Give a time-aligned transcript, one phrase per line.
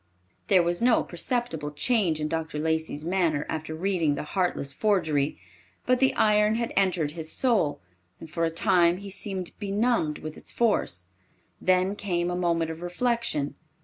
[0.47, 2.57] There was no perceptible change in Dr.
[2.57, 5.39] Lacey's manner after reading the heartless forgery,
[5.85, 7.79] but the iron had entered his soul,
[8.19, 11.05] and for a time he seemed benumbed with its force.
[11.61, 13.53] Then came a moment of reflection.